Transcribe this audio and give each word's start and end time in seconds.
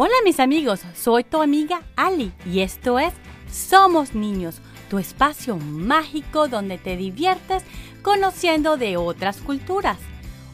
Hola 0.00 0.14
mis 0.24 0.38
amigos, 0.38 0.82
soy 0.94 1.24
tu 1.24 1.42
amiga 1.42 1.82
Ali 1.96 2.30
y 2.46 2.60
esto 2.60 3.00
es 3.00 3.12
Somos 3.50 4.14
Niños, 4.14 4.60
tu 4.88 5.00
espacio 5.00 5.56
mágico 5.56 6.46
donde 6.46 6.78
te 6.78 6.96
diviertes 6.96 7.64
conociendo 8.02 8.76
de 8.76 8.96
otras 8.96 9.38
culturas. 9.38 9.98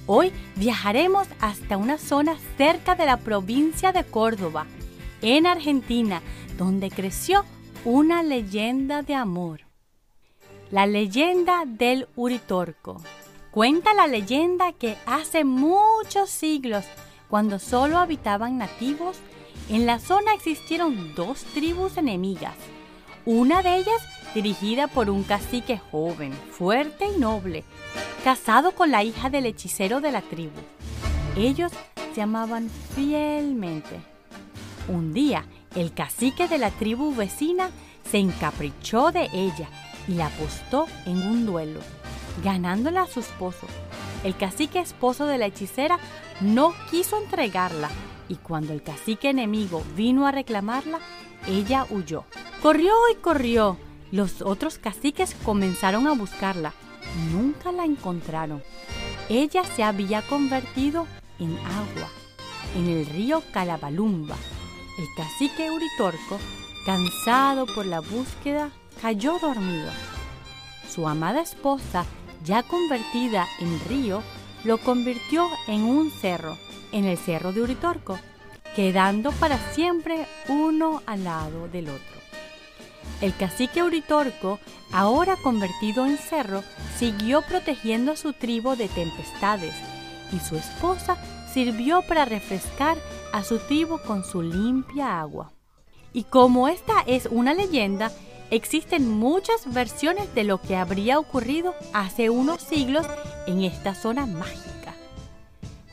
Hoy 0.06 0.32
viajaremos 0.56 1.28
hasta 1.40 1.76
una 1.76 1.98
zona 1.98 2.38
cerca 2.56 2.94
de 2.94 3.04
la 3.04 3.18
provincia 3.18 3.92
de 3.92 4.04
Córdoba, 4.04 4.64
en 5.20 5.46
Argentina, 5.46 6.22
donde 6.56 6.90
creció 6.90 7.44
una 7.84 8.22
leyenda 8.22 9.02
de 9.02 9.14
amor. 9.14 9.60
La 10.70 10.86
leyenda 10.86 11.64
del 11.66 12.08
Uritorco. 12.16 13.02
Cuenta 13.50 13.92
la 13.92 14.06
leyenda 14.06 14.72
que 14.72 14.96
hace 15.04 15.44
muchos 15.44 16.30
siglos, 16.30 16.86
cuando 17.34 17.58
solo 17.58 17.98
habitaban 17.98 18.58
nativos, 18.58 19.16
en 19.68 19.86
la 19.86 19.98
zona 19.98 20.34
existieron 20.34 21.16
dos 21.16 21.42
tribus 21.52 21.96
enemigas. 21.96 22.54
Una 23.24 23.60
de 23.60 23.74
ellas 23.78 24.00
dirigida 24.36 24.86
por 24.86 25.10
un 25.10 25.24
cacique 25.24 25.80
joven, 25.90 26.32
fuerte 26.32 27.06
y 27.06 27.18
noble, 27.18 27.64
casado 28.22 28.76
con 28.76 28.92
la 28.92 29.02
hija 29.02 29.30
del 29.30 29.46
hechicero 29.46 30.00
de 30.00 30.12
la 30.12 30.22
tribu. 30.22 30.60
Ellos 31.36 31.72
se 32.14 32.22
amaban 32.22 32.70
fielmente. 32.94 33.98
Un 34.86 35.12
día, 35.12 35.44
el 35.74 35.92
cacique 35.92 36.46
de 36.46 36.58
la 36.58 36.70
tribu 36.70 37.16
vecina 37.16 37.70
se 38.08 38.18
encaprichó 38.18 39.10
de 39.10 39.28
ella 39.32 39.68
y 40.06 40.12
la 40.12 40.26
apostó 40.26 40.86
en 41.04 41.26
un 41.26 41.46
duelo, 41.46 41.80
ganándola 42.44 43.02
a 43.02 43.08
su 43.08 43.18
esposo. 43.18 43.66
El 44.24 44.36
cacique 44.36 44.80
esposo 44.80 45.26
de 45.26 45.38
la 45.38 45.46
hechicera 45.46 45.98
no 46.40 46.74
quiso 46.90 47.18
entregarla 47.18 47.90
y 48.28 48.36
cuando 48.36 48.72
el 48.72 48.82
cacique 48.82 49.30
enemigo 49.30 49.82
vino 49.96 50.26
a 50.26 50.32
reclamarla, 50.32 50.98
ella 51.46 51.86
huyó. 51.90 52.24
Corrió 52.62 52.94
y 53.12 53.16
corrió. 53.16 53.76
Los 54.10 54.42
otros 54.42 54.78
caciques 54.78 55.36
comenzaron 55.44 56.06
a 56.06 56.12
buscarla. 56.12 56.72
Nunca 57.32 57.70
la 57.72 57.84
encontraron. 57.84 58.62
Ella 59.28 59.64
se 59.64 59.82
había 59.82 60.22
convertido 60.22 61.06
en 61.38 61.56
agua, 61.58 62.08
en 62.76 62.88
el 62.88 63.06
río 63.06 63.42
Calabalumba. 63.52 64.36
El 64.98 65.06
cacique 65.16 65.70
Uritorco, 65.70 66.38
cansado 66.86 67.66
por 67.66 67.84
la 67.84 68.00
búsqueda, 68.00 68.70
cayó 69.02 69.38
dormido. 69.38 69.90
Su 70.88 71.08
amada 71.08 71.42
esposa, 71.42 72.06
ya 72.44 72.62
convertida 72.62 73.46
en 73.60 73.80
río, 73.88 74.22
lo 74.64 74.78
convirtió 74.78 75.48
en 75.66 75.82
un 75.82 76.10
cerro 76.10 76.56
en 76.94 77.06
el 77.06 77.18
cerro 77.18 77.52
de 77.52 77.60
Uritorco, 77.60 78.18
quedando 78.76 79.32
para 79.32 79.58
siempre 79.72 80.26
uno 80.48 81.02
al 81.06 81.24
lado 81.24 81.66
del 81.68 81.88
otro. 81.88 82.14
El 83.20 83.34
cacique 83.36 83.82
Uritorco, 83.82 84.60
ahora 84.92 85.36
convertido 85.42 86.06
en 86.06 86.16
cerro, 86.16 86.62
siguió 86.96 87.42
protegiendo 87.42 88.12
a 88.12 88.16
su 88.16 88.32
tribu 88.32 88.76
de 88.76 88.88
tempestades 88.88 89.74
y 90.32 90.38
su 90.38 90.56
esposa 90.56 91.16
sirvió 91.52 92.02
para 92.02 92.24
refrescar 92.24 92.96
a 93.32 93.42
su 93.42 93.58
tribu 93.58 93.98
con 93.98 94.24
su 94.24 94.42
limpia 94.42 95.20
agua. 95.20 95.52
Y 96.12 96.24
como 96.24 96.68
esta 96.68 97.02
es 97.06 97.26
una 97.30 97.54
leyenda, 97.54 98.12
existen 98.50 99.08
muchas 99.08 99.72
versiones 99.72 100.34
de 100.34 100.44
lo 100.44 100.60
que 100.60 100.76
habría 100.76 101.18
ocurrido 101.18 101.74
hace 101.92 102.30
unos 102.30 102.62
siglos 102.62 103.06
en 103.46 103.62
esta 103.62 103.94
zona 103.94 104.26
mágica. 104.26 104.94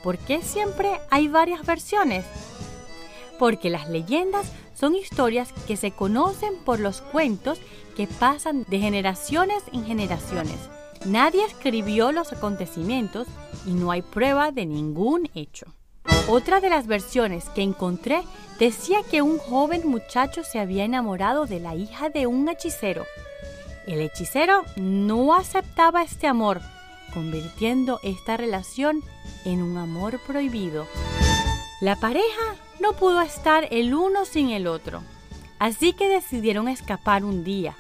¿Por 0.04 0.18
qué 0.18 0.42
siempre 0.42 1.00
hay 1.10 1.28
varias 1.28 1.66
versiones? 1.66 2.26
Porque 3.38 3.70
las 3.70 3.90
leyendas 3.90 4.52
son 4.74 4.96
historias 4.96 5.54
que 5.68 5.78
se 5.78 5.92
conocen 5.92 6.56
por 6.66 6.80
los 6.80 7.02
cuentos 7.02 7.60
que 7.96 8.08
pasan 8.08 8.66
de 8.68 8.80
generaciones 8.80 9.64
en 9.74 9.86
generaciones. 9.86 10.58
Nadie 11.06 11.44
escribió 11.46 12.12
los 12.12 12.32
acontecimientos 12.32 13.28
y 13.66 13.72
no 13.72 13.92
hay 13.92 14.02
prueba 14.02 14.52
de 14.52 14.66
ningún 14.66 15.30
hecho. 15.34 15.68
Otra 16.34 16.62
de 16.62 16.70
las 16.70 16.88
versiones 16.88 17.50
que 17.50 17.62
encontré 17.62 18.24
decía 18.58 19.00
que 19.04 19.22
un 19.22 19.38
joven 19.38 19.86
muchacho 19.86 20.46
se 20.46 20.60
había 20.60 20.86
enamorado 20.86 21.46
de 21.46 21.60
la 21.60 21.76
hija 21.76 22.10
de 22.10 22.26
un 22.26 22.48
hechicero. 22.48 23.06
El 23.86 24.00
hechicero 24.00 24.64
no 24.78 25.36
aceptaba 25.36 26.04
este 26.04 26.28
amor, 26.28 26.62
convirtiendo 27.14 28.00
esta 28.02 28.38
relación 28.38 29.04
en 29.44 29.62
un 29.62 29.76
amor 29.76 30.22
prohibido. 30.26 30.88
La 31.82 31.98
pareja 31.98 32.56
no 32.80 32.94
pudo 32.94 33.20
estar 33.20 33.68
el 33.70 33.94
uno 33.94 34.24
sin 34.24 34.52
el 34.52 34.68
otro, 34.68 35.04
así 35.60 35.92
que 35.92 36.08
decidieron 36.08 36.70
escapar 36.70 37.26
un 37.26 37.44
día, 37.44 37.76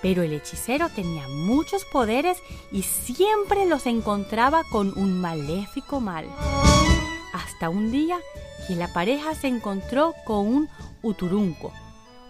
pero 0.00 0.22
el 0.22 0.32
hechicero 0.32 0.90
tenía 0.90 1.26
muchos 1.26 1.84
poderes 1.84 2.38
y 2.70 2.82
siempre 2.82 3.66
los 3.66 3.84
encontraba 3.84 4.62
con 4.70 4.96
un 4.96 5.20
maléfico 5.20 5.98
mal. 5.98 6.26
Hasta 7.36 7.68
un 7.68 7.92
día 7.92 8.18
que 8.66 8.76
la 8.76 8.88
pareja 8.88 9.34
se 9.34 9.46
encontró 9.46 10.14
con 10.24 10.46
un 10.46 10.68
uturunco, 11.02 11.70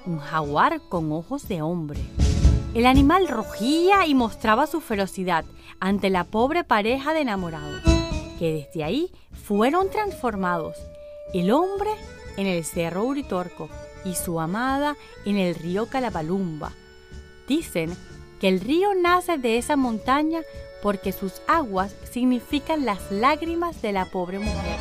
un 0.05 0.19
jaguar 0.19 0.81
con 0.89 1.13
ojos 1.13 1.47
de 1.47 1.63
hombre. 1.63 2.01
El 2.75 2.87
animal 2.87 3.29
rugía 3.29 4.05
y 4.05 4.17
mostraba 4.17 4.67
su 4.67 4.81
ferocidad 4.81 5.45
ante 5.79 6.11
la 6.11 6.25
pobre 6.25 6.65
pareja 6.65 7.15
de 7.15 7.21
enamorados, 7.21 7.83
que 8.41 8.67
desde 8.67 8.83
ahí 8.83 9.13
fueron 9.45 9.91
transformados. 9.91 10.77
El 11.33 11.53
hombre 11.53 11.91
en 12.37 12.49
el 12.49 12.65
cerro 12.65 13.05
Uritorco 13.05 13.69
y 14.05 14.17
su 14.17 14.41
amada 14.41 14.97
en 15.25 15.37
el 15.37 15.55
río 15.55 15.87
Calabalumba. 15.87 16.73
Dicen 17.47 17.97
que 18.41 18.49
el 18.49 18.59
río 18.59 18.89
nace 19.01 19.39
de 19.39 19.57
esa 19.57 19.77
montaña 19.77 20.41
porque 20.87 21.11
sus 21.11 21.43
aguas 21.49 21.97
significan 22.13 22.87
las 22.87 23.11
lágrimas 23.11 23.83
de 23.83 23.91
la 23.91 24.05
pobre 24.05 24.39
mujer. 24.39 24.79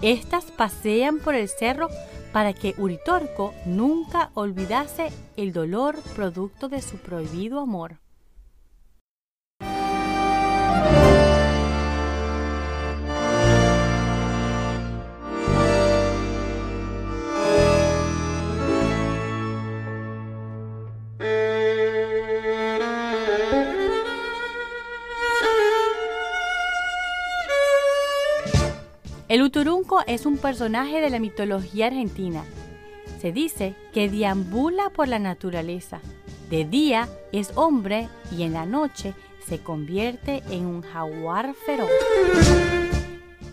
Estas 0.00 0.46
pasean 0.46 1.20
por 1.20 1.36
el 1.36 1.48
cerro 1.48 1.90
para 2.32 2.52
que 2.52 2.74
Uritorco 2.76 3.54
nunca 3.64 4.32
olvidase 4.34 5.10
el 5.36 5.52
dolor 5.52 5.94
producto 6.16 6.68
de 6.68 6.82
su 6.82 6.96
prohibido 6.96 7.60
amor. 7.60 8.01
El 29.32 29.40
Uturunco 29.40 30.00
es 30.06 30.26
un 30.26 30.36
personaje 30.36 31.00
de 31.00 31.08
la 31.08 31.18
mitología 31.18 31.86
argentina. 31.86 32.44
Se 33.18 33.32
dice 33.32 33.74
que 33.94 34.10
deambula 34.10 34.90
por 34.90 35.08
la 35.08 35.18
naturaleza. 35.18 36.02
De 36.50 36.66
día 36.66 37.08
es 37.32 37.50
hombre 37.54 38.10
y 38.30 38.42
en 38.42 38.52
la 38.52 38.66
noche 38.66 39.14
se 39.48 39.58
convierte 39.58 40.42
en 40.50 40.66
un 40.66 40.82
jaguar 40.82 41.54
feroz. 41.64 41.88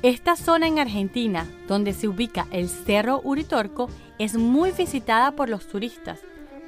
Esta 0.02 0.36
zona 0.36 0.68
en 0.68 0.80
Argentina, 0.80 1.48
donde 1.70 1.94
se 1.94 2.10
ubica 2.10 2.46
el 2.52 2.68
Cerro 2.68 3.22
Uritorco, 3.24 3.90
es 4.18 4.36
muy 4.36 4.72
visitada 4.72 5.32
por 5.32 5.48
los 5.48 5.66
turistas, 5.70 6.20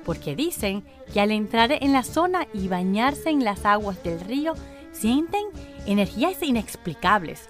porque 0.06 0.38
dicen 0.38 0.86
que 1.12 1.20
al 1.20 1.32
entrar 1.32 1.74
en 1.74 1.92
la 1.92 2.04
zona 2.04 2.48
y 2.54 2.70
bañarse 2.70 3.30
en 3.30 3.44
las 3.44 3.66
aguas 3.66 4.02
del 4.04 4.22
río, 4.22 4.54
sienten 4.94 5.44
energías 5.86 6.42
inexplicables, 6.42 7.50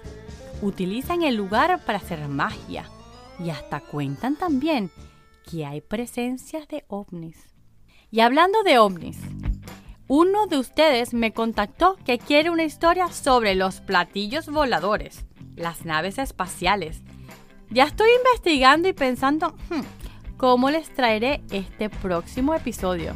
utilizan 0.62 1.22
el 1.22 1.34
lugar 1.36 1.84
para 1.84 1.98
hacer 1.98 2.26
magia 2.28 2.88
y 3.38 3.50
hasta 3.50 3.80
cuentan 3.80 4.36
también 4.36 4.90
que 5.50 5.66
hay 5.66 5.80
presencias 5.80 6.66
de 6.68 6.84
ovnis. 6.88 7.52
Y 8.10 8.20
hablando 8.20 8.62
de 8.62 8.78
ovnis, 8.78 9.18
uno 10.06 10.46
de 10.46 10.58
ustedes 10.58 11.14
me 11.14 11.32
contactó 11.32 11.96
que 12.04 12.18
quiere 12.18 12.50
una 12.50 12.64
historia 12.64 13.08
sobre 13.08 13.54
los 13.54 13.80
platillos 13.80 14.48
voladores, 14.48 15.24
las 15.56 15.84
naves 15.84 16.18
espaciales. 16.18 17.02
Ya 17.70 17.84
estoy 17.84 18.10
investigando 18.18 18.88
y 18.88 18.92
pensando 18.92 19.56
hmm, 19.70 19.80
cómo 20.36 20.70
les 20.70 20.92
traeré 20.92 21.42
este 21.50 21.88
próximo 21.88 22.54
episodio. 22.54 23.14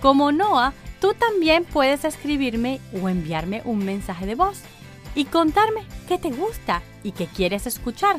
Como 0.00 0.30
Noah, 0.30 0.72
tú 1.00 1.14
también 1.14 1.64
puedes 1.64 2.04
escribirme 2.04 2.80
o 3.02 3.08
enviarme 3.08 3.62
un 3.64 3.84
mensaje 3.84 4.26
de 4.26 4.36
voz 4.36 4.62
y 5.16 5.24
contarme 5.24 5.82
qué 6.06 6.18
te 6.18 6.30
gusta 6.30 6.82
y 7.02 7.12
qué 7.12 7.26
quieres 7.26 7.66
escuchar. 7.66 8.16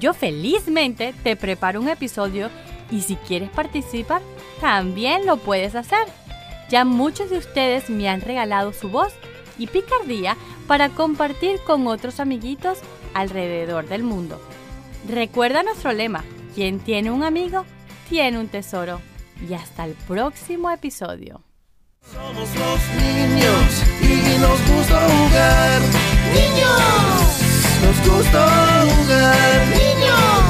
Yo 0.00 0.14
felizmente 0.14 1.14
te 1.22 1.36
preparo 1.36 1.80
un 1.80 1.88
episodio 1.88 2.50
y 2.90 3.02
si 3.02 3.16
quieres 3.16 3.50
participar, 3.50 4.22
también 4.60 5.26
lo 5.26 5.36
puedes 5.36 5.74
hacer. 5.74 6.06
Ya 6.70 6.84
muchos 6.84 7.30
de 7.30 7.38
ustedes 7.38 7.90
me 7.90 8.08
han 8.08 8.20
regalado 8.20 8.72
su 8.72 8.88
voz 8.88 9.12
y 9.58 9.66
picardía 9.66 10.36
para 10.66 10.88
compartir 10.88 11.60
con 11.66 11.86
otros 11.86 12.20
amiguitos 12.20 12.78
alrededor 13.12 13.86
del 13.86 14.02
mundo. 14.02 14.40
Recuerda 15.08 15.62
nuestro 15.62 15.92
lema, 15.92 16.24
Quien 16.54 16.78
tiene 16.78 17.10
un 17.10 17.24
amigo, 17.24 17.64
tiene 18.08 18.38
un 18.38 18.48
tesoro. 18.48 19.00
Y 19.48 19.54
hasta 19.54 19.84
el 19.84 19.94
próximo 20.06 20.70
episodio. 20.70 21.42
Somos 22.12 22.48
los 22.54 23.02
niños 23.02 23.82
y 24.00 24.38
nos 24.40 24.76
gusta 24.76 25.08
jugar. 25.08 25.80
Niños. 26.32 27.23
Nos 27.82 28.08
gusta 28.08 28.84
jugar, 28.88 29.66
niños. 29.68 30.42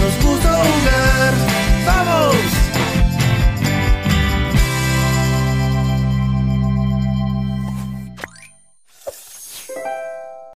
Nos 0.00 0.24
gusta 0.24 0.50
jugar. 0.64 1.11